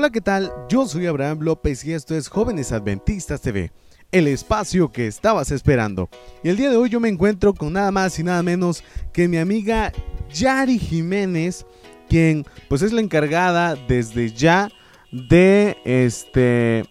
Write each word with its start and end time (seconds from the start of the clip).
Hola, 0.00 0.08
¿qué 0.08 0.22
tal? 0.22 0.50
Yo 0.70 0.86
soy 0.86 1.04
Abraham 1.04 1.40
López 1.42 1.84
y 1.84 1.92
esto 1.92 2.14
es 2.14 2.28
Jóvenes 2.28 2.72
Adventistas 2.72 3.42
TV, 3.42 3.70
el 4.10 4.28
espacio 4.28 4.90
que 4.90 5.06
estabas 5.06 5.50
esperando. 5.50 6.08
Y 6.42 6.48
el 6.48 6.56
día 6.56 6.70
de 6.70 6.78
hoy 6.78 6.88
yo 6.88 7.00
me 7.00 7.10
encuentro 7.10 7.52
con 7.52 7.74
nada 7.74 7.90
más 7.90 8.18
y 8.18 8.22
nada 8.22 8.42
menos 8.42 8.82
que 9.12 9.28
mi 9.28 9.36
amiga 9.36 9.92
Yari 10.32 10.78
Jiménez, 10.78 11.66
quien 12.08 12.46
pues 12.70 12.80
es 12.80 12.94
la 12.94 13.02
encargada 13.02 13.74
desde 13.74 14.32
ya 14.32 14.70
de 15.12 15.76
este 15.84 16.86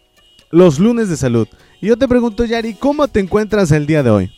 los 0.52 0.78
lunes 0.78 1.10
de 1.10 1.18
salud. 1.18 1.48
Y 1.82 1.88
yo 1.88 1.98
te 1.98 2.08
pregunto, 2.08 2.46
Yari, 2.46 2.76
¿cómo 2.76 3.08
te 3.08 3.22
encuentras 3.22 3.72
el 3.72 3.88
día 3.88 4.04
de 4.04 4.12
hoy? 4.12 4.32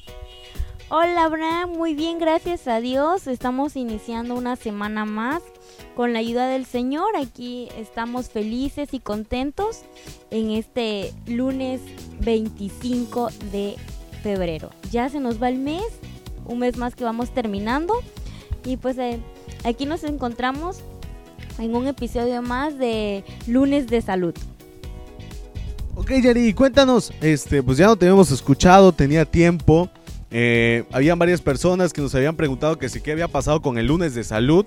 Hola, 0.87 1.25
Abraham, 1.25 1.71
muy 1.71 1.93
bien, 1.93 2.19
gracias 2.19 2.69
a 2.69 2.79
Dios. 2.79 3.27
Estamos 3.27 3.75
iniciando 3.75 4.33
una 4.33 4.55
semana 4.55 5.03
más 5.03 5.41
con 5.95 6.13
la 6.13 6.19
ayuda 6.19 6.47
del 6.47 6.65
Señor. 6.65 7.15
Aquí 7.15 7.69
estamos 7.77 8.29
felices 8.29 8.93
y 8.93 8.99
contentos 8.99 9.81
en 10.29 10.51
este 10.51 11.13
lunes 11.27 11.81
25 12.21 13.29
de 13.51 13.75
febrero. 14.23 14.69
Ya 14.91 15.09
se 15.09 15.19
nos 15.19 15.41
va 15.41 15.49
el 15.49 15.57
mes, 15.57 15.85
un 16.45 16.59
mes 16.59 16.77
más 16.77 16.95
que 16.95 17.03
vamos 17.03 17.33
terminando. 17.33 17.95
Y 18.65 18.77
pues 18.77 18.97
eh, 18.97 19.19
aquí 19.63 19.85
nos 19.85 20.03
encontramos 20.03 20.79
en 21.59 21.75
un 21.75 21.87
episodio 21.87 22.41
más 22.41 22.77
de 22.77 23.23
lunes 23.47 23.87
de 23.87 24.01
salud. 24.01 24.33
Ok, 25.95 26.11
Yari, 26.23 26.53
cuéntanos, 26.53 27.11
este, 27.21 27.61
pues 27.61 27.77
ya 27.77 27.87
no 27.87 27.95
te 27.95 28.05
habíamos 28.05 28.31
escuchado, 28.31 28.91
tenía 28.91 29.25
tiempo. 29.25 29.89
Eh, 30.31 30.85
habían 30.91 31.19
varias 31.19 31.41
personas 31.41 31.91
que 31.91 32.01
nos 32.01 32.15
habían 32.15 32.37
preguntado 32.37 32.77
que 32.77 32.87
si 32.87 33.01
qué 33.01 33.11
había 33.11 33.27
pasado 33.27 33.61
con 33.61 33.77
el 33.77 33.87
lunes 33.87 34.15
de 34.15 34.23
salud. 34.23 34.65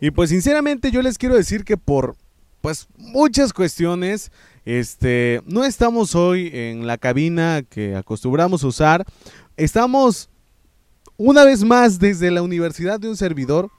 Y 0.00 0.10
pues 0.10 0.30
sinceramente 0.30 0.90
yo 0.90 1.02
les 1.02 1.18
quiero 1.18 1.34
decir 1.34 1.64
que 1.64 1.76
por 1.76 2.16
pues 2.60 2.88
muchas 2.96 3.52
cuestiones 3.52 4.32
este 4.64 5.40
no 5.46 5.64
estamos 5.64 6.14
hoy 6.14 6.50
en 6.52 6.86
la 6.86 6.98
cabina 6.98 7.62
que 7.62 7.96
acostumbramos 7.96 8.64
usar. 8.64 9.04
Estamos 9.56 10.28
una 11.16 11.44
vez 11.44 11.64
más 11.64 11.98
desde 11.98 12.30
la 12.30 12.42
universidad 12.42 13.00
de 13.00 13.08
un 13.08 13.16
servidor 13.16 13.70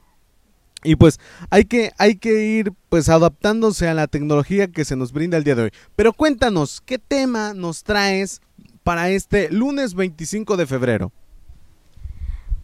y 0.84 0.96
pues 0.96 1.18
hay 1.50 1.64
que, 1.64 1.92
hay 1.98 2.16
que 2.16 2.44
ir 2.44 2.72
pues 2.88 3.08
adaptándose 3.08 3.88
a 3.88 3.94
la 3.94 4.06
tecnología 4.06 4.68
que 4.68 4.84
se 4.84 4.96
nos 4.96 5.12
brinda 5.12 5.36
el 5.36 5.44
día 5.44 5.56
de 5.56 5.62
hoy. 5.62 5.70
Pero 5.96 6.12
cuéntanos, 6.12 6.80
¿qué 6.80 6.98
tema 6.98 7.52
nos 7.52 7.82
traes 7.82 8.40
para 8.84 9.10
este 9.10 9.50
lunes 9.50 9.94
25 9.94 10.56
de 10.56 10.66
febrero? 10.66 11.12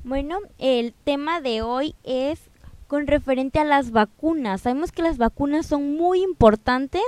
Bueno, 0.05 0.39
el 0.59 0.95
tema 1.05 1.41
de 1.41 1.62
hoy 1.62 1.95
es 2.05 2.39
con 2.95 3.09
referente 3.09 3.59
a 3.59 3.64
las 3.64 3.91
vacunas. 3.91 4.61
Sabemos 4.61 4.92
que 4.92 5.03
las 5.03 5.19
vacunas 5.19 5.67
son 5.67 5.97
muy 5.97 6.23
importantes, 6.23 7.03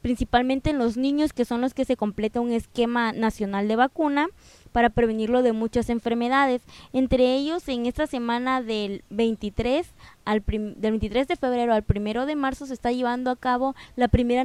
principalmente 0.00 0.70
en 0.70 0.78
los 0.78 0.96
niños 0.96 1.34
que 1.34 1.44
son 1.44 1.60
los 1.60 1.74
que 1.74 1.84
se 1.84 1.94
completa 1.94 2.40
un 2.40 2.52
esquema 2.52 3.12
nacional 3.12 3.68
de 3.68 3.76
vacuna 3.76 4.28
para 4.72 4.88
prevenirlo 4.88 5.42
de 5.42 5.52
muchas 5.52 5.90
enfermedades. 5.90 6.62
Entre 6.94 7.34
ellos, 7.34 7.68
en 7.68 7.84
esta 7.84 8.06
semana 8.06 8.62
del 8.62 9.04
23 9.10 9.86
al 10.24 10.42
del 10.46 10.92
23 10.92 11.28
de 11.28 11.36
febrero 11.36 11.74
al 11.74 11.84
1 11.86 12.24
de 12.24 12.34
marzo 12.34 12.64
se 12.64 12.72
está 12.72 12.90
llevando 12.90 13.30
a 13.30 13.36
cabo 13.36 13.74
la 13.94 14.08
primera 14.08 14.42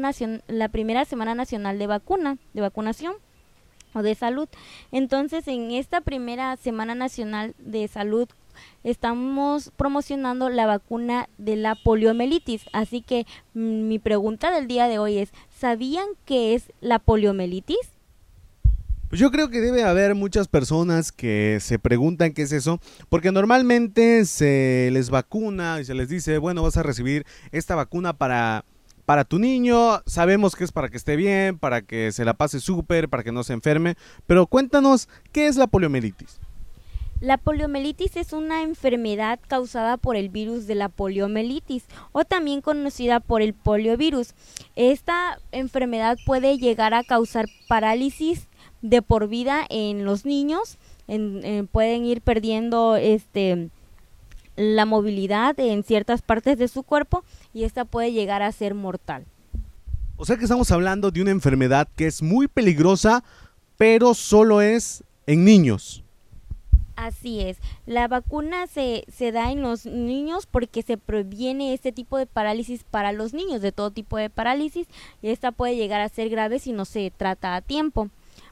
la 0.50 0.68
primera 0.68 1.06
semana 1.06 1.36
nacional 1.36 1.80
de 1.80 1.88
vacuna, 1.88 2.38
de 2.54 2.60
vacunación 2.60 3.14
o 3.94 4.02
de 4.02 4.14
salud. 4.16 4.50
Entonces, 4.92 5.48
en 5.48 5.72
esta 5.72 6.02
primera 6.02 6.58
Semana 6.58 6.96
Nacional 6.96 7.56
de 7.60 7.88
Salud 7.88 8.28
estamos 8.84 9.72
promocionando 9.78 10.50
la 10.50 10.66
vacuna 10.66 11.30
de 11.38 11.56
la 11.56 11.76
poliomielitis. 11.76 12.66
Así 12.74 13.02
que 13.02 13.26
mm, 13.54 13.88
mi 13.88 14.00
pregunta 14.00 14.52
del 14.52 14.68
día 14.68 14.88
de 14.88 15.00
hoy 15.00 15.18
es, 15.18 15.32
¿sabían 15.50 16.08
qué 16.26 16.56
es 16.56 16.72
la 16.82 17.00
poliomielitis? 17.00 17.92
Pues 19.10 19.20
yo 19.20 19.30
creo 19.30 19.50
que 19.50 19.60
debe 19.60 19.84
haber 19.84 20.16
muchas 20.16 20.48
personas 20.48 21.12
que 21.12 21.58
se 21.60 21.80
preguntan 21.80 22.32
qué 22.32 22.44
es 22.44 22.54
eso, 22.54 22.80
porque 23.10 23.34
normalmente 23.34 24.24
se 24.24 24.90
les 24.94 25.10
vacuna 25.10 25.82
y 25.82 25.86
se 25.86 25.94
les 25.94 26.08
dice, 26.08 26.38
bueno, 26.38 26.64
vas 26.64 26.78
a 26.78 26.84
recibir 26.84 27.26
esta 27.52 27.76
vacuna 27.76 28.14
para 28.14 28.64
para 29.06 29.26
tu 29.26 29.40
niño, 29.40 30.02
sabemos 30.06 30.56
que 30.56 30.64
es 30.64 30.72
para 30.72 30.88
que 30.88 30.96
esté 30.96 31.18
bien, 31.18 31.58
para 31.58 31.82
que 31.82 32.14
se 32.14 32.24
la 32.24 32.36
pase 32.36 32.62
súper, 32.62 33.10
para 33.10 33.24
que 33.24 33.34
no 33.34 33.44
se 33.44 33.52
enferme, 33.52 33.96
pero 34.26 34.48
cuéntanos, 34.48 35.10
¿qué 35.34 35.48
es 35.48 35.58
la 35.58 35.68
poliomielitis? 35.68 36.40
La 37.22 37.38
poliomielitis 37.38 38.18
es 38.18 38.34
una 38.34 38.64
enfermedad 38.64 39.40
causada 39.48 39.98
por 39.98 40.16
el 40.16 40.30
virus 40.30 40.66
de 40.66 40.74
la 40.74 40.90
poliomielitis 40.90 41.86
o 42.14 42.26
también 42.26 42.62
conocida 42.62 43.20
por 43.20 43.44
el 43.44 43.54
poliovirus. 43.54 44.34
Esta 44.76 45.38
enfermedad 45.52 46.18
puede 46.26 46.58
llegar 46.58 46.96
a 46.96 47.04
causar 47.04 47.46
parálisis 47.68 48.48
de 48.82 49.04
por 49.04 49.28
vida 49.28 49.68
en 49.70 50.04
los 50.04 50.26
niños, 50.26 50.80
pueden 51.06 52.06
ir 52.06 52.22
perdiendo 52.22 52.96
este 52.96 53.70
la 54.56 54.86
movilidad 54.86 55.60
en 55.60 55.84
ciertas 55.84 56.24
partes 56.24 56.58
de 56.58 56.68
su 56.68 56.82
cuerpo 56.82 57.24
y 57.54 57.66
esta 57.66 57.86
puede 57.86 58.12
llegar 58.12 58.42
a 58.42 58.52
ser 58.52 58.74
mortal. 58.74 59.26
O 60.18 60.26
sea 60.26 60.38
que 60.38 60.46
estamos 60.46 60.72
hablando 60.72 61.12
de 61.12 61.22
una 61.22 61.32
enfermedad 61.32 61.88
que 61.96 62.08
es 62.08 62.24
muy 62.24 62.48
peligrosa, 62.48 63.24
pero 63.78 64.16
solo 64.16 64.62
es 64.62 65.04
en 65.28 65.46
niños. 65.46 66.01
Así 66.96 67.40
es, 67.42 67.58
la 67.86 68.08
vacuna 68.08 68.68
se, 68.68 69.06
se 69.12 69.32
da 69.32 69.52
en 69.52 69.62
los 69.62 69.86
niños 69.86 70.46
porque 70.46 70.82
se 70.82 70.98
previene 70.98 71.74
este 71.74 71.92
tipo 71.92 72.18
de 72.18 72.26
parálisis 72.26 72.84
para 72.84 73.12
los 73.12 73.34
niños, 73.34 73.62
de 73.62 73.72
todo 73.72 73.92
tipo 73.92 74.18
de 74.18 74.30
parálisis, 74.30 74.88
y 75.22 75.30
esta 75.30 75.52
puede 75.52 75.76
llegar 75.76 76.02
a 76.02 76.10
ser 76.10 76.30
grave 76.30 76.60
si 76.60 76.74
no 76.74 76.86
se 76.86 77.12
trata 77.16 77.56
a 77.56 77.62
tiempo. 77.62 78.10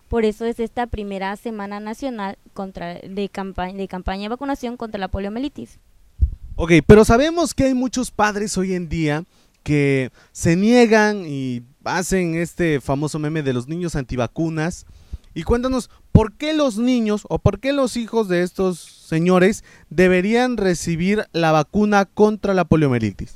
Por 0.07 0.25
eso 0.25 0.45
es 0.45 0.59
esta 0.59 0.87
primera 0.87 1.35
semana 1.35 1.79
nacional 1.79 2.37
contra, 2.53 2.95
de, 2.95 3.09
de 3.09 3.29
campaña 3.29 4.23
de 4.23 4.29
vacunación 4.29 4.75
contra 4.75 4.99
la 4.99 5.07
poliomielitis. 5.07 5.77
Ok, 6.55 6.71
pero 6.87 7.05
sabemos 7.05 7.53
que 7.53 7.65
hay 7.65 7.73
muchos 7.73 8.09
padres 8.11 8.57
hoy 8.57 8.73
en 8.73 8.89
día 8.89 9.23
que 9.63 10.11
se 10.31 10.55
niegan 10.55 11.23
y 11.27 11.61
hacen 11.83 12.35
este 12.35 12.81
famoso 12.81 13.19
meme 13.19 13.43
de 13.43 13.53
los 13.53 13.67
niños 13.67 13.95
antivacunas. 13.95 14.85
Y 15.39 15.43
cuéntanos, 15.43 15.89
¿por 16.11 16.33
qué 16.33 16.51
los 16.51 16.77
niños 16.77 17.25
o 17.29 17.39
por 17.39 17.61
qué 17.61 17.71
los 17.71 17.95
hijos 17.95 18.27
de 18.27 18.43
estos 18.43 18.77
señores 18.77 19.63
deberían 19.89 20.57
recibir 20.57 21.27
la 21.31 21.53
vacuna 21.53 22.03
contra 22.03 22.53
la 22.53 22.65
poliomielitis? 22.65 23.35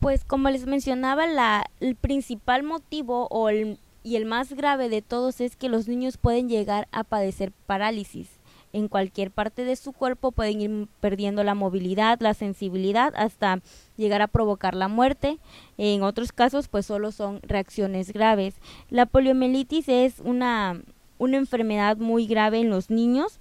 Pues 0.00 0.22
como 0.22 0.50
les 0.50 0.66
mencionaba, 0.66 1.26
la, 1.26 1.64
el 1.80 1.96
principal 1.96 2.62
motivo 2.62 3.26
o 3.30 3.48
el, 3.48 3.78
y 4.02 4.16
el 4.16 4.26
más 4.26 4.52
grave 4.52 4.90
de 4.90 5.00
todos 5.00 5.40
es 5.40 5.56
que 5.56 5.70
los 5.70 5.88
niños 5.88 6.18
pueden 6.18 6.50
llegar 6.50 6.88
a 6.92 7.04
padecer 7.04 7.52
parálisis 7.64 8.28
en 8.72 8.88
cualquier 8.88 9.30
parte 9.30 9.64
de 9.64 9.76
su 9.76 9.92
cuerpo, 9.92 10.32
pueden 10.32 10.60
ir 10.60 10.88
perdiendo 11.00 11.44
la 11.44 11.54
movilidad, 11.54 12.20
la 12.20 12.34
sensibilidad, 12.34 13.12
hasta 13.16 13.60
llegar 13.96 14.22
a 14.22 14.28
provocar 14.28 14.74
la 14.74 14.88
muerte. 14.88 15.38
En 15.78 16.02
otros 16.02 16.32
casos, 16.32 16.68
pues 16.68 16.86
solo 16.86 17.12
son 17.12 17.40
reacciones 17.42 18.12
graves. 18.12 18.54
La 18.88 19.06
poliomielitis 19.06 19.88
es 19.88 20.20
una, 20.20 20.80
una 21.18 21.36
enfermedad 21.36 21.96
muy 21.98 22.26
grave 22.26 22.60
en 22.60 22.70
los 22.70 22.90
niños, 22.90 23.38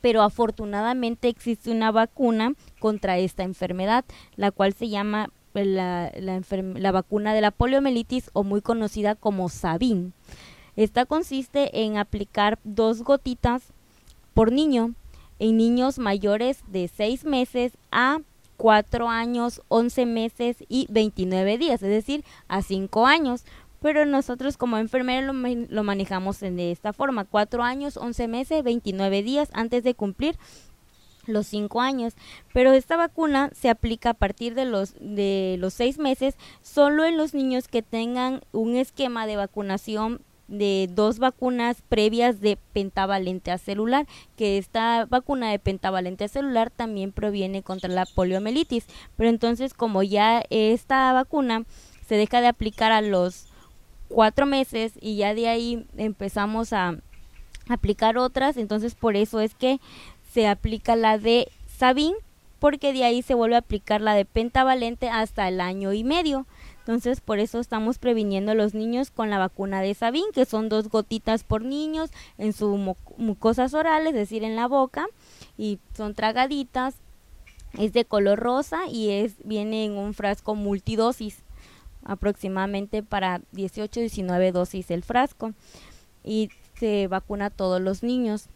pero 0.00 0.22
afortunadamente 0.22 1.28
existe 1.28 1.70
una 1.70 1.90
vacuna 1.90 2.52
contra 2.78 3.16
esta 3.16 3.42
enfermedad, 3.42 4.04
la 4.36 4.50
cual 4.50 4.74
se 4.74 4.90
llama 4.90 5.30
la, 5.54 6.12
la, 6.16 6.42
la 6.50 6.92
vacuna 6.92 7.32
de 7.32 7.40
la 7.40 7.50
poliomielitis 7.50 8.30
o 8.34 8.44
muy 8.44 8.60
conocida 8.60 9.14
como 9.14 9.48
Sabin. 9.48 10.12
Esta 10.76 11.06
consiste 11.06 11.84
en 11.84 11.96
aplicar 11.96 12.58
dos 12.64 13.02
gotitas 13.02 13.72
por 14.34 14.52
niño 14.52 14.94
en 15.38 15.56
niños 15.56 15.98
mayores 15.98 16.62
de 16.68 16.88
6 16.88 17.24
meses 17.24 17.76
a 17.90 18.18
4 18.56 19.08
años, 19.08 19.62
11 19.68 20.06
meses 20.06 20.56
y 20.68 20.86
29 20.90 21.58
días, 21.58 21.82
es 21.82 21.88
decir, 21.88 22.24
a 22.48 22.62
5 22.62 23.06
años. 23.06 23.44
Pero 23.80 24.06
nosotros 24.06 24.56
como 24.56 24.78
enfermeros 24.78 25.34
lo, 25.68 25.84
manejamos 25.84 26.40
de 26.40 26.70
esta 26.70 26.92
forma, 26.92 27.24
4 27.24 27.62
años, 27.62 27.98
11 27.98 28.28
meses, 28.28 28.64
29 28.64 29.22
días 29.22 29.50
antes 29.52 29.84
de 29.84 29.94
cumplir 29.94 30.38
los 31.26 31.46
5 31.48 31.80
años. 31.82 32.14
Pero 32.54 32.72
esta 32.72 32.96
vacuna 32.96 33.50
se 33.54 33.68
aplica 33.68 34.10
a 34.10 34.14
partir 34.14 34.54
de 34.54 34.64
los, 34.64 34.94
de 35.00 35.56
los 35.58 35.74
6 35.74 35.98
meses 35.98 36.36
solo 36.62 37.04
en 37.04 37.18
los 37.18 37.34
niños 37.34 37.68
que 37.68 37.82
tengan 37.82 38.40
un 38.52 38.76
esquema 38.76 39.26
de 39.26 39.36
vacunación 39.36 40.22
de 40.48 40.88
dos 40.90 41.18
vacunas 41.18 41.82
previas 41.88 42.40
de 42.40 42.58
pentavalente 42.72 43.56
celular, 43.58 44.06
que 44.36 44.58
esta 44.58 45.06
vacuna 45.06 45.50
de 45.50 45.58
pentavalente 45.58 46.28
celular 46.28 46.70
también 46.70 47.12
proviene 47.12 47.62
contra 47.62 47.88
la 47.88 48.06
poliomielitis. 48.06 48.86
Pero 49.16 49.30
entonces, 49.30 49.74
como 49.74 50.02
ya 50.02 50.42
esta 50.50 51.12
vacuna 51.12 51.64
se 52.06 52.16
deja 52.16 52.40
de 52.40 52.48
aplicar 52.48 52.92
a 52.92 53.00
los 53.00 53.46
cuatro 54.08 54.46
meses 54.46 54.92
y 55.00 55.16
ya 55.16 55.34
de 55.34 55.48
ahí 55.48 55.86
empezamos 55.96 56.72
a 56.72 56.98
aplicar 57.68 58.18
otras, 58.18 58.56
entonces 58.56 58.94
por 58.94 59.16
eso 59.16 59.40
es 59.40 59.54
que 59.54 59.80
se 60.32 60.46
aplica 60.46 60.96
la 60.96 61.18
de 61.18 61.48
Sabin, 61.66 62.14
porque 62.58 62.92
de 62.92 63.04
ahí 63.04 63.22
se 63.22 63.34
vuelve 63.34 63.56
a 63.56 63.60
aplicar 63.60 64.00
la 64.00 64.14
de 64.14 64.24
pentavalente 64.24 65.08
hasta 65.08 65.48
el 65.48 65.60
año 65.60 65.92
y 65.92 66.04
medio. 66.04 66.46
Entonces, 66.86 67.22
por 67.22 67.38
eso 67.38 67.60
estamos 67.60 67.96
previniendo 67.96 68.52
a 68.52 68.54
los 68.54 68.74
niños 68.74 69.10
con 69.10 69.30
la 69.30 69.38
vacuna 69.38 69.80
de 69.80 69.94
Sabin, 69.94 70.26
que 70.34 70.44
son 70.44 70.68
dos 70.68 70.90
gotitas 70.90 71.42
por 71.42 71.62
niños 71.64 72.10
en 72.36 72.52
sus 72.52 72.78
mucosas 73.16 73.72
orales, 73.72 74.08
es 74.08 74.14
decir, 74.14 74.44
en 74.44 74.54
la 74.54 74.68
boca, 74.68 75.06
y 75.56 75.78
son 75.96 76.14
tragaditas. 76.14 76.96
Es 77.78 77.94
de 77.94 78.04
color 78.04 78.38
rosa 78.38 78.86
y 78.86 79.08
es 79.08 79.34
viene 79.44 79.86
en 79.86 79.96
un 79.96 80.12
frasco 80.12 80.54
multidosis, 80.54 81.38
aproximadamente 82.04 83.02
para 83.02 83.40
18-19 83.54 84.52
dosis 84.52 84.90
el 84.90 85.02
frasco. 85.02 85.54
Y 86.22 86.50
se 86.78 87.08
vacuna 87.08 87.46
a 87.46 87.50
todos 87.50 87.80
los 87.80 88.02
niños. 88.02 88.48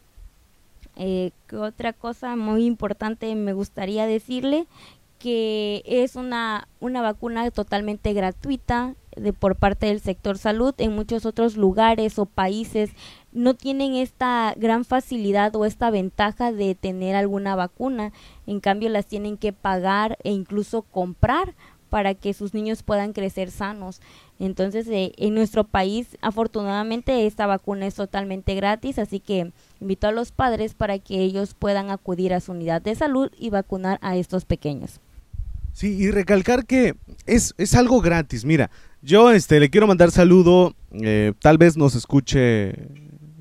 Eh, 0.97 1.31
otra 1.51 1.93
cosa 1.93 2.35
muy 2.35 2.65
importante 2.65 3.33
me 3.33 3.53
gustaría 3.53 4.05
decirle 4.05 4.67
que 5.19 5.83
es 5.85 6.15
una, 6.15 6.67
una 6.79 7.01
vacuna 7.01 7.51
totalmente 7.51 8.13
gratuita 8.13 8.95
de, 9.15 9.33
por 9.33 9.57
parte 9.57 9.87
del 9.87 9.99
sector 9.99 10.37
salud. 10.37 10.73
En 10.77 10.95
muchos 10.95 11.25
otros 11.25 11.57
lugares 11.57 12.17
o 12.17 12.25
países 12.25 12.91
no 13.31 13.53
tienen 13.53 13.95
esta 13.95 14.53
gran 14.57 14.85
facilidad 14.85 15.55
o 15.55 15.65
esta 15.65 15.91
ventaja 15.91 16.51
de 16.51 16.73
tener 16.73 17.15
alguna 17.15 17.55
vacuna. 17.55 18.13
En 18.47 18.61
cambio, 18.61 18.89
las 18.89 19.05
tienen 19.05 19.37
que 19.37 19.53
pagar 19.53 20.17
e 20.23 20.31
incluso 20.31 20.81
comprar 20.83 21.53
para 21.89 22.13
que 22.13 22.33
sus 22.33 22.53
niños 22.53 22.83
puedan 22.83 23.13
crecer 23.13 23.51
sanos. 23.51 23.99
Entonces, 24.37 24.87
eh, 24.87 25.11
en 25.17 25.33
nuestro 25.33 25.65
país, 25.65 26.17
afortunadamente, 26.21 27.25
esta 27.25 27.47
vacuna 27.47 27.87
es 27.87 27.95
totalmente 27.95 28.55
gratis, 28.55 28.99
así 28.99 29.19
que 29.19 29.51
invito 29.81 30.07
a 30.07 30.11
los 30.11 30.31
padres 30.31 30.75
para 30.75 30.99
que 30.99 31.19
ellos 31.19 31.55
puedan 31.55 31.89
acudir 31.89 32.33
a 32.33 32.39
su 32.39 32.51
unidad 32.53 32.81
de 32.81 32.95
salud 32.95 33.31
y 33.37 33.49
vacunar 33.49 33.99
a 34.01 34.15
estos 34.15 34.45
pequeños. 34.45 35.01
Sí, 35.73 35.95
y 35.97 36.11
recalcar 36.11 36.65
que 36.65 36.95
es, 37.25 37.53
es 37.57 37.75
algo 37.75 38.01
gratis. 38.01 38.45
Mira, 38.45 38.69
yo 39.01 39.31
este, 39.31 39.59
le 39.59 39.69
quiero 39.69 39.87
mandar 39.87 40.11
saludo, 40.11 40.75
eh, 40.91 41.33
tal 41.39 41.57
vez 41.57 41.77
nos 41.77 41.95
escuche 41.95 42.69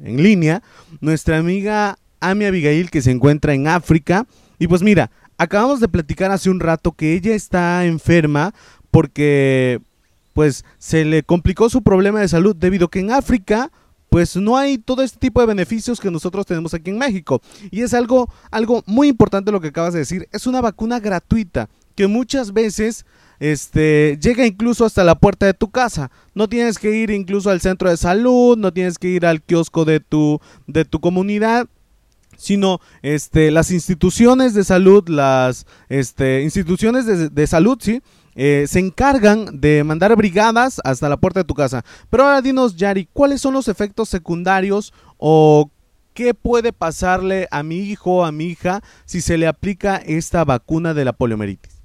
en 0.02 0.22
línea, 0.22 0.62
nuestra 1.00 1.38
amiga 1.38 1.98
Ami 2.20 2.44
Abigail 2.44 2.90
que 2.90 3.02
se 3.02 3.10
encuentra 3.10 3.54
en 3.54 3.66
África. 3.66 4.26
Y 4.58 4.68
pues 4.68 4.82
mira, 4.82 5.10
acabamos 5.36 5.80
de 5.80 5.88
platicar 5.88 6.30
hace 6.30 6.50
un 6.50 6.60
rato 6.60 6.92
que 6.92 7.14
ella 7.14 7.34
está 7.34 7.84
enferma 7.84 8.54
porque 8.90 9.80
pues 10.34 10.64
se 10.78 11.04
le 11.04 11.22
complicó 11.22 11.68
su 11.68 11.82
problema 11.82 12.20
de 12.20 12.28
salud 12.28 12.54
debido 12.54 12.86
a 12.86 12.90
que 12.90 13.00
en 13.00 13.10
África 13.10 13.72
pues 14.08 14.36
no 14.36 14.56
hay 14.56 14.78
todo 14.78 15.02
este 15.02 15.18
tipo 15.18 15.40
de 15.40 15.46
beneficios 15.46 16.00
que 16.00 16.10
nosotros 16.10 16.46
tenemos 16.46 16.72
aquí 16.72 16.90
en 16.90 16.98
México. 16.98 17.42
Y 17.70 17.82
es 17.82 17.92
algo, 17.92 18.32
algo 18.50 18.82
muy 18.86 19.08
importante 19.08 19.52
lo 19.52 19.60
que 19.60 19.68
acabas 19.68 19.92
de 19.92 19.98
decir. 19.98 20.28
Es 20.32 20.46
una 20.46 20.60
vacuna 20.60 20.98
gratuita 20.98 21.68
que 21.98 22.06
muchas 22.06 22.52
veces 22.52 23.04
este, 23.40 24.16
llega 24.22 24.46
incluso 24.46 24.84
hasta 24.84 25.02
la 25.02 25.16
puerta 25.16 25.46
de 25.46 25.52
tu 25.52 25.68
casa. 25.72 26.12
No 26.32 26.48
tienes 26.48 26.78
que 26.78 26.94
ir 26.94 27.10
incluso 27.10 27.50
al 27.50 27.60
centro 27.60 27.90
de 27.90 27.96
salud, 27.96 28.56
no 28.56 28.72
tienes 28.72 28.98
que 28.98 29.08
ir 29.08 29.26
al 29.26 29.42
kiosco 29.42 29.84
de 29.84 29.98
tu, 29.98 30.40
de 30.68 30.84
tu 30.84 31.00
comunidad 31.00 31.66
sino 32.36 32.78
este, 33.02 33.50
las 33.50 33.72
instituciones 33.72 34.54
de 34.54 34.62
salud, 34.62 35.08
las 35.08 35.66
este, 35.88 36.42
instituciones 36.42 37.34
de, 37.34 37.46
salud, 37.48 37.78
¿sí? 37.80 38.00
Eh, 38.36 38.66
se 38.68 38.78
encargan 38.78 39.60
de 39.60 39.82
mandar 39.82 40.14
brigadas 40.14 40.80
hasta 40.84 41.08
la 41.08 41.16
puerta 41.16 41.40
de 41.40 41.44
tu 41.46 41.54
casa. 41.54 41.84
Pero 42.10 42.26
ahora 42.26 42.42
dinos, 42.42 42.76
Yari, 42.76 43.08
¿cuáles 43.12 43.40
son 43.40 43.54
los 43.54 43.66
efectos 43.66 44.08
secundarios 44.08 44.94
o 45.16 45.72
qué 46.14 46.32
puede 46.32 46.72
pasarle 46.72 47.48
a 47.50 47.64
mi 47.64 47.78
hijo 47.80 48.18
o 48.18 48.24
a 48.24 48.30
mi 48.30 48.44
hija 48.44 48.84
si 49.04 49.20
se 49.20 49.36
le 49.36 49.48
aplica 49.48 49.96
esta 49.96 50.44
vacuna 50.44 50.94
de 50.94 51.04
la 51.04 51.14
poliomielitis? 51.14 51.77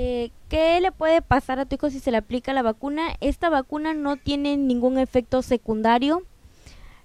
Eh, 0.00 0.30
¿Qué 0.48 0.80
le 0.80 0.92
puede 0.92 1.22
pasar 1.22 1.58
a 1.58 1.64
tu 1.64 1.74
hijo 1.74 1.90
si 1.90 1.98
se 1.98 2.12
le 2.12 2.18
aplica 2.18 2.52
la 2.52 2.62
vacuna? 2.62 3.16
Esta 3.20 3.50
vacuna 3.50 3.94
no 3.94 4.16
tiene 4.16 4.56
ningún 4.56 4.96
efecto 4.96 5.42
secundario. 5.42 6.22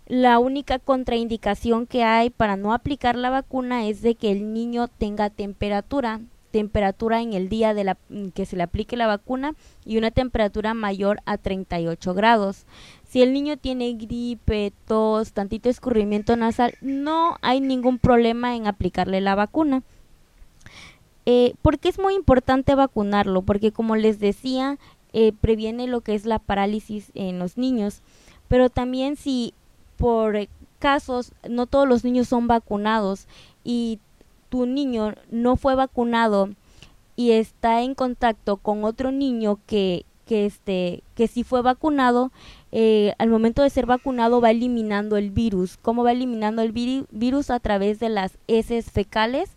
La 0.06 0.38
única 0.38 0.78
contraindicación 0.78 1.88
que 1.88 2.04
hay 2.04 2.30
para 2.30 2.56
no 2.56 2.72
aplicar 2.72 3.16
la 3.16 3.31
vacuna 3.31 3.88
es 3.88 4.04
de 4.04 4.13
que 4.13 4.31
el 4.31 4.54
niño 4.54 4.90
tenga 4.90 5.31
temperatura, 5.31 6.22
temperatura 6.51 7.24
en 7.24 7.34
el 7.34 7.50
día 7.50 7.74
de 7.74 7.84
la, 7.84 7.98
que 8.36 8.45
se 8.45 8.57
le 8.57 8.62
aplique 8.62 8.96
la 8.96 9.07
vacuna 9.07 9.56
y 9.86 9.98
una 9.98 10.12
temperatura 10.12 10.75
mayor 10.75 11.19
a 11.25 11.39
38 11.39 12.13
grados. 12.13 12.68
Si 13.10 13.24
el 13.24 13.34
niño 13.34 13.57
tiene 13.57 13.92
gripe, 13.94 14.72
tos, 14.86 15.34
tantito 15.34 15.68
escurrimiento 15.68 16.36
nasal, 16.36 16.75
no 16.80 17.38
hay 17.42 17.60
ningún 17.60 17.98
problema 17.98 18.56
en 18.56 18.68
aplicarle 18.68 19.19
la 19.19 19.34
vacuna. 19.34 19.81
Eh, 21.25 21.54
¿Por 21.62 21.80
qué 21.80 21.90
es 21.90 22.00
muy 22.00 22.16
importante 22.16 22.75
vacunarlo? 22.75 23.42
Porque 23.42 23.72
como 23.72 23.96
les 23.96 24.20
decía, 24.20 24.78
eh, 25.14 25.31
previene 25.40 25.88
lo 25.88 26.02
que 26.02 26.16
es 26.16 26.25
la 26.25 26.40
parálisis 26.40 27.12
en 27.16 27.40
los 27.40 27.58
niños. 27.58 28.02
Pero 28.48 28.70
también 28.70 29.16
si 29.16 29.54
por 29.98 30.48
casos 30.80 31.31
no 31.48 31.66
todos 31.66 31.88
los 31.88 32.04
niños 32.04 32.28
son 32.28 32.48
vacunados 32.48 33.28
y 33.64 34.00
tu 34.50 34.66
niño 34.66 35.14
no 35.31 35.56
fue 35.56 35.75
vacunado 35.75 36.50
y 37.16 37.31
está 37.31 37.81
en 37.84 37.96
contacto 37.96 38.58
con 38.58 38.84
otro 38.84 39.12
niño 39.12 39.60
que, 39.66 40.06
que, 40.25 40.46
este, 40.46 41.04
que 41.16 41.28
sí 41.28 41.44
fue 41.44 41.62
vacunado, 41.62 42.31
eh, 42.72 43.14
al 43.18 43.30
momento 43.30 43.62
de 43.62 43.70
ser 43.70 43.86
vacunado 43.86 44.42
va 44.42 44.52
eliminando 44.52 45.16
el 45.18 45.30
virus. 45.31 45.78
¿Cómo 45.78 46.04
va 46.04 46.12
eliminando 46.12 46.62
el 46.62 46.72
virus? 46.72 47.50
A 47.50 47.60
través 47.60 48.00
de 48.00 48.10
las 48.10 48.38
heces 48.48 48.92
fecales 48.92 49.52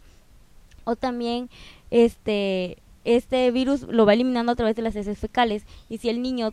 o 0.86 0.96
también 0.96 1.50
este 1.90 2.78
este 3.04 3.50
virus 3.50 3.82
lo 3.82 4.06
va 4.06 4.14
eliminando 4.14 4.52
a 4.52 4.56
través 4.56 4.74
de 4.74 4.82
las 4.82 4.96
heces 4.96 5.18
fecales. 5.18 5.64
Y 5.88 5.98
si 5.98 6.08
el 6.08 6.22
niño 6.22 6.52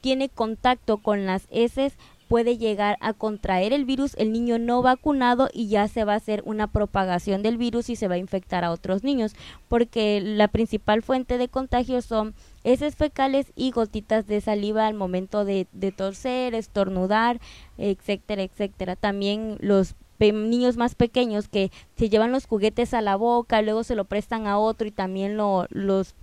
tiene 0.00 0.28
contacto 0.28 0.98
con 0.98 1.26
las 1.26 1.46
heces 1.50 1.94
puede 2.30 2.58
llegar 2.58 2.96
a 3.00 3.12
contraer 3.12 3.72
el 3.72 3.84
virus. 3.84 4.14
El 4.16 4.32
niño 4.32 4.60
no 4.60 4.82
vacunado 4.82 5.48
y 5.52 5.66
ya 5.66 5.88
se 5.88 6.04
va 6.04 6.12
a 6.12 6.16
hacer 6.16 6.44
una 6.46 6.68
propagación 6.68 7.42
del 7.42 7.56
virus 7.56 7.90
y 7.90 7.96
se 7.96 8.06
va 8.06 8.14
a 8.14 8.18
infectar 8.18 8.62
a 8.62 8.70
otros 8.70 9.02
niños. 9.02 9.34
Porque 9.66 10.20
la 10.20 10.46
principal 10.46 11.02
fuente 11.02 11.38
de 11.38 11.48
contagio 11.48 12.00
son 12.02 12.34
heces 12.62 12.94
fecales 12.94 13.52
y 13.56 13.72
gotitas 13.72 14.28
de 14.28 14.40
saliva 14.40 14.86
al 14.86 14.94
momento 14.94 15.44
de, 15.44 15.66
de 15.72 15.90
torcer, 15.90 16.54
estornudar, 16.54 17.40
etcétera, 17.78 18.44
etcétera. 18.44 18.94
También 18.94 19.56
los 19.58 19.96
niños 20.20 20.76
más 20.76 20.94
pequeños 20.94 21.48
que 21.48 21.70
se 21.96 22.08
llevan 22.08 22.32
los 22.32 22.46
juguetes 22.46 22.94
a 22.94 23.00
la 23.00 23.16
boca, 23.16 23.62
luego 23.62 23.84
se 23.84 23.94
lo 23.94 24.04
prestan 24.04 24.46
a 24.46 24.58
otro 24.58 24.86
y 24.86 24.90
también 24.90 25.36
lo, 25.36 25.66
los 25.70 26.14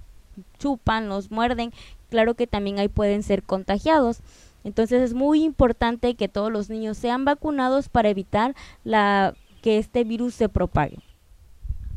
chupan, 0.59 1.09
los 1.09 1.31
muerden, 1.31 1.73
claro 2.09 2.35
que 2.35 2.47
también 2.47 2.79
ahí 2.79 2.87
pueden 2.87 3.23
ser 3.23 3.43
contagiados. 3.43 4.19
Entonces 4.63 5.01
es 5.01 5.13
muy 5.13 5.43
importante 5.43 6.15
que 6.15 6.27
todos 6.27 6.51
los 6.51 6.69
niños 6.69 6.97
sean 6.97 7.25
vacunados 7.25 7.89
para 7.89 8.09
evitar 8.09 8.55
la, 8.83 9.33
que 9.61 9.77
este 9.77 10.03
virus 10.03 10.33
se 10.33 10.49
propague. 10.49 10.99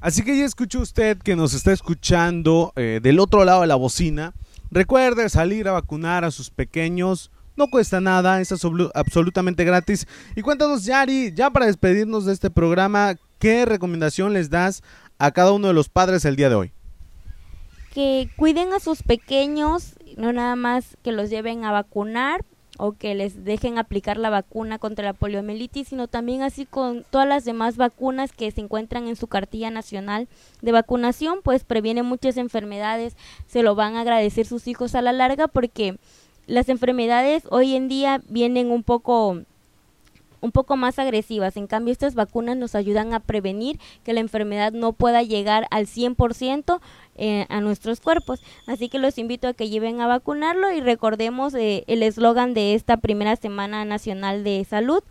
Así 0.00 0.22
que 0.22 0.36
ya 0.36 0.44
escuchó 0.44 0.80
usted 0.80 1.18
que 1.18 1.36
nos 1.36 1.52
está 1.52 1.72
escuchando 1.72 2.72
eh, 2.76 3.00
del 3.02 3.20
otro 3.20 3.44
lado 3.44 3.60
de 3.60 3.66
la 3.66 3.74
bocina. 3.74 4.32
Recuerde 4.70 5.28
salir 5.28 5.68
a 5.68 5.72
vacunar 5.72 6.24
a 6.24 6.30
sus 6.30 6.50
pequeños 6.50 7.30
no 7.60 7.68
cuesta 7.68 8.00
nada, 8.00 8.40
es 8.40 8.52
absolutamente 8.94 9.64
gratis. 9.64 10.06
Y 10.34 10.40
cuéntanos, 10.40 10.86
Yari, 10.86 11.32
ya 11.34 11.50
para 11.50 11.66
despedirnos 11.66 12.24
de 12.24 12.32
este 12.32 12.48
programa, 12.48 13.16
¿qué 13.38 13.66
recomendación 13.66 14.32
les 14.32 14.48
das 14.48 14.82
a 15.18 15.30
cada 15.30 15.52
uno 15.52 15.68
de 15.68 15.74
los 15.74 15.90
padres 15.90 16.24
el 16.24 16.36
día 16.36 16.48
de 16.48 16.54
hoy? 16.54 16.72
Que 17.92 18.30
cuiden 18.36 18.72
a 18.72 18.80
sus 18.80 19.02
pequeños, 19.02 19.96
no 20.16 20.32
nada 20.32 20.56
más 20.56 20.96
que 21.02 21.12
los 21.12 21.28
lleven 21.28 21.66
a 21.66 21.72
vacunar 21.72 22.46
o 22.78 22.92
que 22.92 23.14
les 23.14 23.44
dejen 23.44 23.76
aplicar 23.76 24.16
la 24.16 24.30
vacuna 24.30 24.78
contra 24.78 25.04
la 25.04 25.12
poliomielitis, 25.12 25.88
sino 25.88 26.08
también 26.08 26.40
así 26.40 26.64
con 26.64 27.04
todas 27.10 27.28
las 27.28 27.44
demás 27.44 27.76
vacunas 27.76 28.32
que 28.32 28.50
se 28.50 28.62
encuentran 28.62 29.06
en 29.06 29.16
su 29.16 29.26
cartilla 29.26 29.70
nacional 29.70 30.28
de 30.62 30.72
vacunación, 30.72 31.40
pues 31.42 31.64
previene 31.64 32.02
muchas 32.02 32.38
enfermedades, 32.38 33.16
se 33.46 33.62
lo 33.62 33.74
van 33.74 33.96
a 33.96 34.00
agradecer 34.00 34.46
sus 34.46 34.66
hijos 34.66 34.94
a 34.94 35.02
la 35.02 35.12
larga 35.12 35.46
porque 35.46 35.98
las 36.50 36.68
enfermedades 36.68 37.44
hoy 37.48 37.76
en 37.76 37.88
día 37.88 38.20
vienen 38.28 38.70
un 38.70 38.82
poco 38.82 39.38
un 40.42 40.52
poco 40.52 40.76
más 40.76 40.98
agresivas. 40.98 41.56
En 41.58 41.66
cambio, 41.66 41.92
estas 41.92 42.14
vacunas 42.14 42.56
nos 42.56 42.74
ayudan 42.74 43.12
a 43.12 43.20
prevenir 43.20 43.78
que 44.02 44.14
la 44.14 44.20
enfermedad 44.20 44.72
no 44.72 44.94
pueda 44.94 45.22
llegar 45.22 45.66
al 45.70 45.86
100% 45.86 46.80
eh, 47.16 47.46
a 47.50 47.60
nuestros 47.60 48.00
cuerpos. 48.00 48.40
Así 48.66 48.88
que 48.88 48.98
los 48.98 49.18
invito 49.18 49.48
a 49.48 49.52
que 49.52 49.68
lleven 49.68 50.00
a 50.00 50.06
vacunarlo 50.06 50.72
y 50.72 50.80
recordemos 50.80 51.54
eh, 51.54 51.84
el 51.88 52.02
eslogan 52.02 52.54
de 52.54 52.74
esta 52.74 52.96
primera 52.96 53.36
Semana 53.36 53.84
Nacional 53.84 54.42
de 54.42 54.64
Salud. 54.68 55.02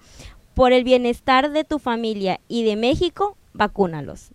Por 0.55 0.73
el 0.73 0.83
bienestar 0.83 1.51
de 1.51 1.63
tu 1.63 1.77
familia 1.77 2.39
y 2.47 2.63
de 2.63 2.75
México, 2.75 3.37
vacúnalos. 3.53 4.31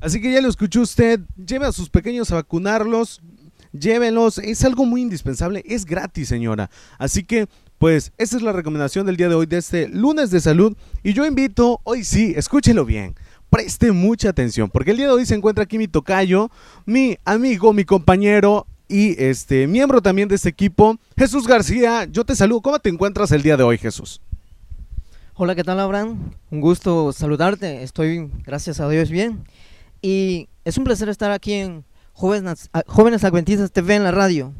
Así 0.00 0.20
que 0.20 0.32
ya 0.32 0.40
lo 0.40 0.48
escuchó 0.48 0.82
usted, 0.82 1.20
lleve 1.36 1.66
a 1.66 1.72
sus 1.72 1.90
pequeños 1.90 2.30
a 2.30 2.36
vacunarlos, 2.36 3.20
llévenlos, 3.72 4.38
es 4.38 4.64
algo 4.64 4.84
muy 4.84 5.02
indispensable, 5.02 5.62
es 5.66 5.84
gratis 5.84 6.28
señora. 6.28 6.70
Así 6.98 7.24
que 7.24 7.48
pues 7.78 8.12
esa 8.18 8.36
es 8.36 8.42
la 8.42 8.52
recomendación 8.52 9.06
del 9.06 9.16
día 9.16 9.28
de 9.28 9.34
hoy 9.34 9.46
de 9.46 9.56
este 9.56 9.88
lunes 9.88 10.30
de 10.30 10.40
salud 10.40 10.76
y 11.02 11.14
yo 11.14 11.24
invito, 11.24 11.80
hoy 11.84 12.04
sí, 12.04 12.34
escúchelo 12.36 12.84
bien. 12.84 13.14
Preste 13.48 13.90
mucha 13.90 14.28
atención, 14.28 14.70
porque 14.70 14.92
el 14.92 14.98
día 14.98 15.06
de 15.06 15.12
hoy 15.12 15.26
se 15.26 15.34
encuentra 15.34 15.64
aquí 15.64 15.78
mi 15.78 15.88
tocayo, 15.88 16.50
mi 16.86 17.16
amigo, 17.24 17.72
mi 17.72 17.84
compañero, 17.84 18.66
y 18.90 19.14
este 19.22 19.66
miembro 19.68 20.02
también 20.02 20.28
de 20.28 20.34
este 20.34 20.48
equipo, 20.48 20.98
Jesús 21.16 21.46
García. 21.46 22.06
Yo 22.10 22.24
te 22.24 22.34
saludo. 22.34 22.60
¿Cómo 22.60 22.78
te 22.80 22.88
encuentras 22.88 23.30
el 23.30 23.42
día 23.42 23.56
de 23.56 23.62
hoy, 23.62 23.78
Jesús? 23.78 24.20
Hola, 25.34 25.54
¿qué 25.54 25.62
tal, 25.62 25.78
Abraham? 25.78 26.32
Un 26.50 26.60
gusto 26.60 27.12
saludarte. 27.12 27.84
Estoy, 27.84 28.30
gracias 28.44 28.80
a 28.80 28.88
Dios, 28.88 29.08
bien. 29.08 29.44
Y 30.02 30.48
es 30.64 30.76
un 30.76 30.84
placer 30.84 31.08
estar 31.08 31.30
aquí 31.30 31.54
en 31.54 31.84
Jóvenes, 32.20 32.68
Jóvenes 32.86 33.24
Adventistas 33.24 33.72
TV 33.72 33.94
en 33.94 34.04
la 34.04 34.10
radio. 34.10 34.52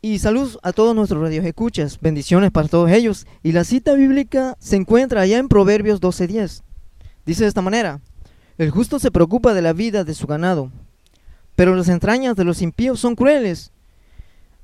Y 0.00 0.18
saludos 0.18 0.58
a 0.62 0.72
todos 0.72 0.96
nuestros 0.96 1.20
radios 1.20 1.44
escuchas. 1.44 2.00
Bendiciones 2.00 2.52
para 2.52 2.68
todos 2.68 2.90
ellos. 2.90 3.26
Y 3.42 3.52
la 3.52 3.64
cita 3.64 3.92
bíblica 3.92 4.56
se 4.60 4.76
encuentra 4.76 5.20
allá 5.20 5.36
en 5.36 5.48
Proverbios 5.48 6.00
12:10. 6.00 6.62
Dice 7.26 7.42
de 7.42 7.48
esta 7.48 7.60
manera: 7.60 8.00
El 8.56 8.70
justo 8.70 8.98
se 8.98 9.10
preocupa 9.10 9.52
de 9.52 9.60
la 9.60 9.74
vida 9.74 10.04
de 10.04 10.14
su 10.14 10.26
ganado, 10.26 10.72
pero 11.54 11.74
las 11.74 11.90
entrañas 11.90 12.34
de 12.34 12.44
los 12.44 12.62
impíos 12.62 12.98
son 12.98 13.14
crueles. 13.14 13.70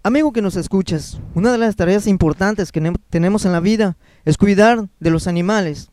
Amigo 0.03 0.33
que 0.33 0.41
nos 0.41 0.57
escuchas, 0.57 1.21
una 1.35 1.53
de 1.53 1.59
las 1.59 1.77
tareas 1.77 2.07
importantes 2.07 2.73
que 2.73 2.95
tenemos 3.11 3.45
en 3.45 3.53
la 3.53 3.61
vida 3.61 3.99
es 4.25 4.39
cuidar 4.39 4.89
de 5.01 5.11
los 5.11 5.27
animales. 5.27 5.91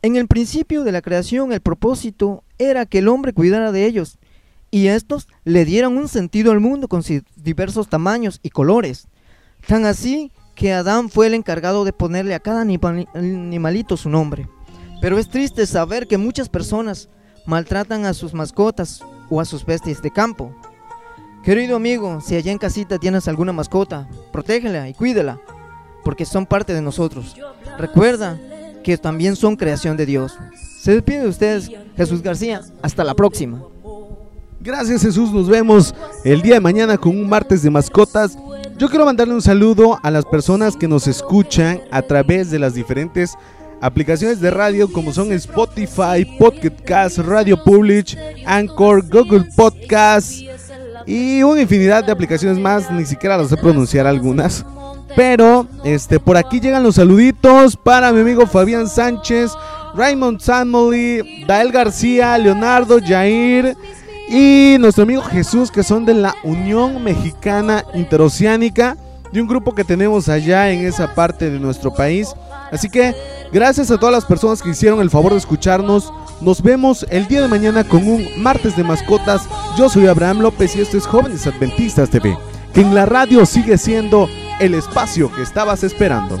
En 0.00 0.14
el 0.14 0.28
principio 0.28 0.84
de 0.84 0.92
la 0.92 1.02
creación, 1.02 1.52
el 1.52 1.60
propósito 1.60 2.44
era 2.56 2.86
que 2.86 2.98
el 2.98 3.08
hombre 3.08 3.32
cuidara 3.32 3.72
de 3.72 3.86
ellos 3.86 4.20
y 4.70 4.88
estos 4.88 5.28
le 5.44 5.64
dieran 5.64 5.96
un 5.96 6.08
sentido 6.08 6.52
al 6.52 6.60
mundo 6.60 6.88
con 6.88 7.02
diversos 7.36 7.88
tamaños 7.88 8.40
y 8.42 8.50
colores. 8.50 9.08
Tan 9.66 9.84
así 9.84 10.32
que 10.54 10.72
Adán 10.72 11.10
fue 11.10 11.26
el 11.26 11.34
encargado 11.34 11.84
de 11.84 11.92
ponerle 11.92 12.34
a 12.34 12.40
cada 12.40 12.60
animalito 12.60 13.96
su 13.96 14.08
nombre. 14.08 14.48
Pero 15.00 15.18
es 15.18 15.28
triste 15.28 15.66
saber 15.66 16.06
que 16.06 16.18
muchas 16.18 16.48
personas 16.48 17.08
maltratan 17.46 18.04
a 18.04 18.14
sus 18.14 18.34
mascotas 18.34 19.02
o 19.28 19.40
a 19.40 19.44
sus 19.44 19.64
bestias 19.64 20.02
de 20.02 20.10
campo. 20.10 20.54
Querido 21.42 21.76
amigo, 21.76 22.20
si 22.20 22.36
allá 22.36 22.52
en 22.52 22.58
casita 22.58 22.98
tienes 22.98 23.26
alguna 23.26 23.52
mascota, 23.52 24.08
protégela 24.30 24.88
y 24.88 24.94
cuídela, 24.94 25.40
porque 26.04 26.26
son 26.26 26.44
parte 26.44 26.74
de 26.74 26.82
nosotros. 26.82 27.34
Recuerda 27.78 28.38
que 28.84 28.98
también 28.98 29.36
son 29.36 29.56
creación 29.56 29.96
de 29.96 30.06
Dios. 30.06 30.36
Se 30.80 30.92
despide 30.92 31.22
de 31.22 31.28
ustedes, 31.28 31.70
Jesús 31.96 32.22
García. 32.22 32.60
Hasta 32.82 33.04
la 33.04 33.14
próxima. 33.14 33.62
Gracias 34.62 35.00
Jesús, 35.00 35.32
nos 35.32 35.48
vemos 35.48 35.94
el 36.22 36.42
día 36.42 36.54
de 36.54 36.60
mañana 36.60 36.98
con 36.98 37.18
un 37.18 37.26
martes 37.26 37.62
de 37.62 37.70
mascotas. 37.70 38.36
Yo 38.76 38.90
quiero 38.90 39.06
mandarle 39.06 39.32
un 39.32 39.40
saludo 39.40 39.98
a 40.02 40.10
las 40.10 40.26
personas 40.26 40.76
que 40.76 40.86
nos 40.86 41.06
escuchan 41.06 41.80
a 41.90 42.02
través 42.02 42.50
de 42.50 42.58
las 42.58 42.74
diferentes 42.74 43.38
aplicaciones 43.80 44.38
de 44.38 44.50
radio 44.50 44.92
como 44.92 45.14
son 45.14 45.32
Spotify, 45.32 46.26
Podcast, 46.38 47.16
Radio 47.20 47.64
Public, 47.64 48.18
Anchor, 48.44 49.08
Google 49.08 49.46
Podcast 49.56 50.32
y 51.06 51.42
una 51.42 51.62
infinidad 51.62 52.04
de 52.04 52.12
aplicaciones 52.12 52.58
más, 52.58 52.90
ni 52.90 53.06
siquiera 53.06 53.38
las 53.38 53.48
sé 53.48 53.56
pronunciar 53.56 54.06
algunas. 54.06 54.66
Pero 55.16 55.66
este 55.84 56.20
por 56.20 56.36
aquí 56.36 56.60
llegan 56.60 56.82
los 56.82 56.96
saluditos 56.96 57.78
para 57.78 58.12
mi 58.12 58.20
amigo 58.20 58.46
Fabián 58.46 58.88
Sánchez, 58.88 59.52
Raymond 59.94 60.38
Samoli, 60.38 61.46
Dael 61.46 61.72
García, 61.72 62.36
Leonardo, 62.36 62.98
Jair, 63.02 63.74
y 64.30 64.76
nuestro 64.78 65.02
amigo 65.02 65.22
Jesús, 65.22 65.72
que 65.72 65.82
son 65.82 66.04
de 66.04 66.14
la 66.14 66.36
Unión 66.44 67.02
Mexicana 67.02 67.84
Interoceánica, 67.94 68.96
de 69.32 69.42
un 69.42 69.48
grupo 69.48 69.74
que 69.74 69.82
tenemos 69.82 70.28
allá 70.28 70.70
en 70.70 70.86
esa 70.86 71.16
parte 71.16 71.50
de 71.50 71.58
nuestro 71.58 71.92
país. 71.92 72.32
Así 72.70 72.88
que 72.88 73.12
gracias 73.52 73.90
a 73.90 73.98
todas 73.98 74.12
las 74.12 74.24
personas 74.24 74.62
que 74.62 74.70
hicieron 74.70 75.00
el 75.00 75.10
favor 75.10 75.32
de 75.32 75.38
escucharnos. 75.38 76.12
Nos 76.40 76.62
vemos 76.62 77.04
el 77.10 77.26
día 77.26 77.42
de 77.42 77.48
mañana 77.48 77.82
con 77.82 78.06
un 78.06 78.24
martes 78.40 78.76
de 78.76 78.84
mascotas. 78.84 79.48
Yo 79.76 79.88
soy 79.88 80.06
Abraham 80.06 80.38
López 80.38 80.76
y 80.76 80.80
esto 80.80 80.96
es 80.96 81.06
Jóvenes 81.06 81.48
Adventistas 81.48 82.08
TV, 82.08 82.38
que 82.72 82.82
en 82.82 82.94
la 82.94 83.06
radio 83.06 83.44
sigue 83.44 83.78
siendo 83.78 84.28
el 84.60 84.74
espacio 84.74 85.32
que 85.34 85.42
estabas 85.42 85.82
esperando. 85.82 86.40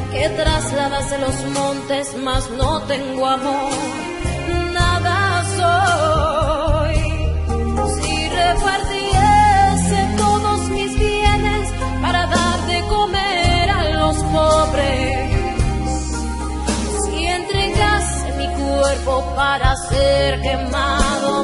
que 0.11 0.29
trasladase 0.29 1.17
los 1.19 1.37
montes, 1.57 2.15
mas 2.17 2.49
no 2.51 2.81
tengo 2.81 3.25
amor, 3.25 3.71
nada 4.73 5.43
soy. 5.57 6.95
Si 7.95 8.29
repartiese 8.29 9.99
todos 10.17 10.59
mis 10.69 10.99
bienes 10.99 11.69
para 12.01 12.27
dar 12.27 12.59
de 12.67 12.81
comer 12.95 13.69
a 13.69 13.83
los 13.97 14.17
pobres, 14.35 15.29
si 17.03 17.25
entregase 17.25 18.31
mi 18.37 18.47
cuerpo 18.47 19.33
para 19.35 19.75
ser 19.89 20.41
quemado, 20.41 21.43